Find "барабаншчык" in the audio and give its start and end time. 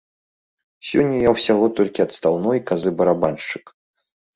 2.99-3.81